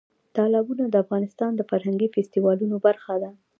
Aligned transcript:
تالابونه 0.35 0.83
د 0.89 0.95
افغانستان 1.03 1.51
د 1.55 1.61
فرهنګي 1.69 2.07
فستیوالونو 2.15 2.75
برخه 2.85 3.13
ده. 3.21 3.31